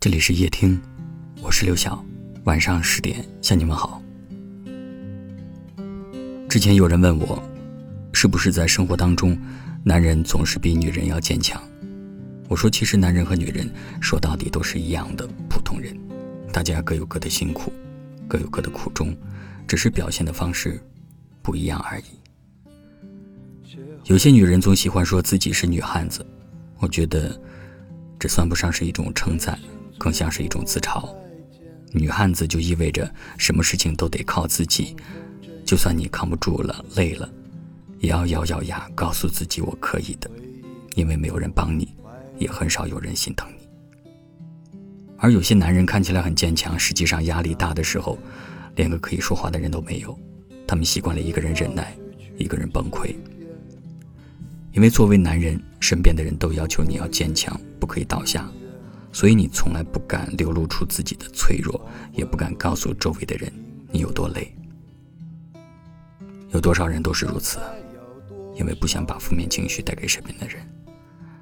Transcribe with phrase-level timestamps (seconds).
[0.00, 0.80] 这里是夜听，
[1.42, 2.04] 我是刘晓，
[2.44, 4.00] 晚上十点向你们好。
[6.48, 7.42] 之前有人问我，
[8.12, 9.36] 是不是在生活当中，
[9.82, 11.60] 男人总是比女人要坚强？
[12.46, 13.68] 我说，其实男人和女人
[14.00, 15.92] 说到底都是一样的普通人，
[16.52, 17.72] 大家各有各的辛苦，
[18.28, 19.12] 各有各的苦衷，
[19.66, 20.80] 只是表现的方式
[21.42, 23.76] 不一样而已。
[24.04, 26.24] 有些女人总喜欢说自己是女汉子，
[26.78, 27.36] 我觉得
[28.16, 29.58] 这算不上是一种称赞。
[29.98, 31.08] 更像是一种自嘲。
[31.92, 34.94] 女汉子就意味着什么事情都得靠自己，
[35.64, 37.28] 就算你扛不住了、累了，
[37.98, 40.30] 也要咬咬牙告诉自己我可以的，
[40.94, 41.94] 因为没有人帮你，
[42.38, 43.66] 也很少有人心疼你。
[45.16, 48.18] 而有些男人看起来很坚强，实际上压力大的时候，
[48.76, 50.16] 连个可以说话的人都没有。
[50.66, 51.96] 他们习惯了一个人忍耐，
[52.36, 53.16] 一个人崩溃。
[54.72, 58.46] 因为作为男人，身边的人都要求你要坚强，不可以倒下。
[59.10, 63.52] 所以你从来不敢流露出自己的脆弱，也不敢告诉周围的人
[63.90, 64.54] 你有多累。
[66.50, 67.58] 有多少人都是如此，
[68.54, 70.62] 因为不想把负面情绪带给身边的人，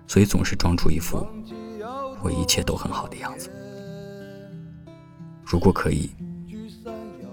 [0.07, 1.27] 所以总是装出一副
[2.23, 3.51] 我一切都很好的样子。
[5.45, 6.11] 如果可以，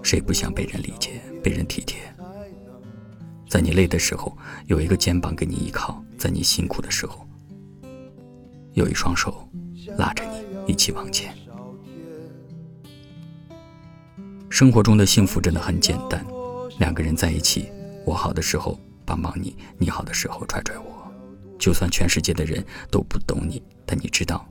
[0.02, 1.98] 谁不想被人理解、被人体贴？
[3.48, 4.36] 在你累的时候，
[4.66, 7.26] 有一个肩膀给你依靠；在你辛苦的时候，
[8.72, 9.48] 有一双手。
[9.98, 10.33] 拉着你
[10.66, 11.34] 一起往前。
[14.48, 16.24] 生活中的幸福真的很简单，
[16.78, 17.68] 两个人在一起，
[18.06, 21.12] 我好的时候帮帮你，你好的时候拽拽我。
[21.58, 24.46] 就算全世界的人都不懂你，但你知道，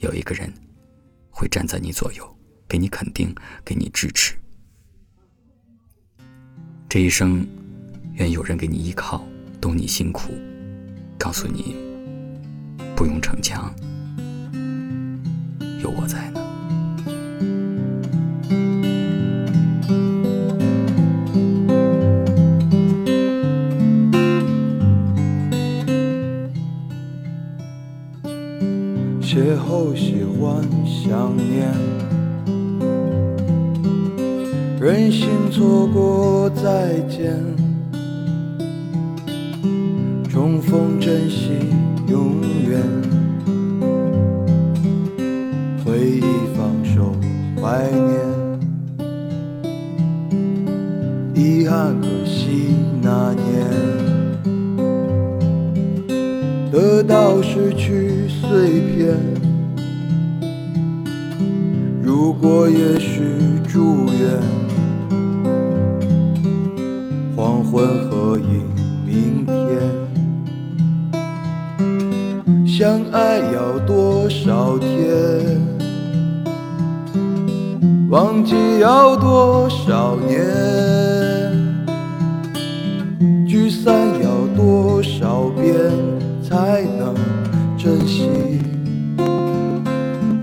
[0.00, 0.52] 有一个人
[1.30, 4.34] 会站在你左右，给你肯定，给你支持。
[6.88, 7.46] 这一生，
[8.14, 9.22] 愿有人给你依靠，
[9.60, 10.32] 懂你辛苦，
[11.18, 11.76] 告诉你
[12.96, 13.74] 不用逞强。
[15.82, 16.40] 有我在呢。
[29.20, 31.72] 邂逅喜欢想念，
[34.80, 37.36] 任性错过再见，
[40.28, 41.50] 重逢珍惜
[42.08, 42.42] 永
[53.10, 53.64] 那年，
[56.70, 59.16] 得到失去碎片。
[62.02, 63.22] 如果也许
[63.66, 64.38] 祝愿，
[67.34, 68.66] 黄昏合影
[69.06, 69.56] 明天，
[72.66, 74.86] 相爱要多少天？
[78.10, 80.44] 忘记要多少年，
[84.28, 85.74] 要多少遍
[86.42, 87.14] 才能
[87.78, 88.28] 珍惜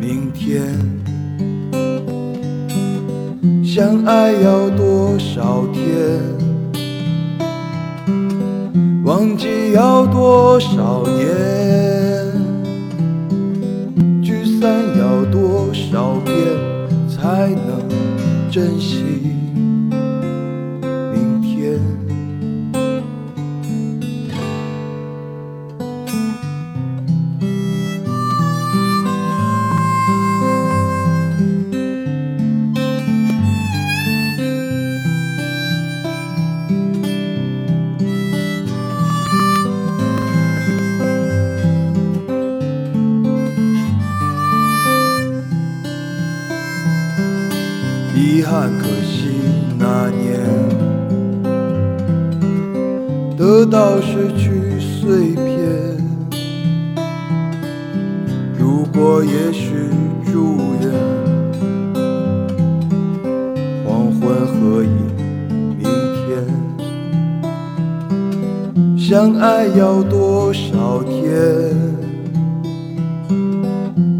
[0.01, 0.63] 明天？
[3.63, 6.19] 相爱要多少天？
[9.03, 11.29] 忘记要多少年？
[14.23, 16.33] 聚散要多少遍？
[17.07, 17.87] 才能
[18.49, 19.24] 珍惜。
[48.15, 49.27] 遗憾，可惜
[49.77, 50.39] 那年
[53.37, 55.43] 得到失去碎片。
[58.57, 59.89] 如果也许
[60.31, 60.89] 祝愿
[63.85, 64.97] 黄昏合影
[65.77, 65.83] 明
[66.23, 66.25] 天，
[68.97, 71.35] 相爱要多少天？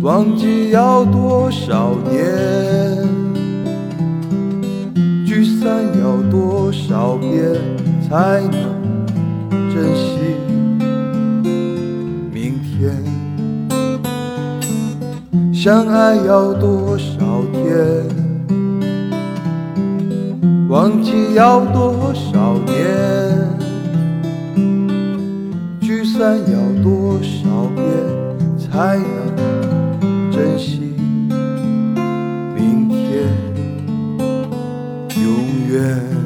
[0.02, 3.25] 忘记要多少年？
[8.16, 9.06] 才能
[9.74, 10.38] 珍惜
[12.32, 12.96] 明天。
[15.54, 18.08] 相爱要多少天？
[20.70, 23.50] 忘记要多少年？
[25.82, 27.86] 聚散要多少遍？
[28.58, 30.94] 才能珍惜
[32.56, 33.28] 明天？
[35.22, 36.25] 永远。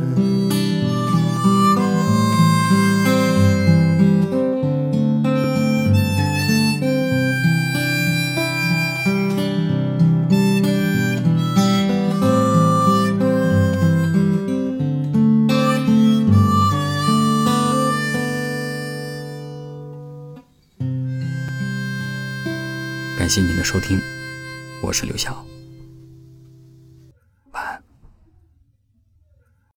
[23.30, 24.02] 感谢您的收听，
[24.82, 25.46] 我是刘晓。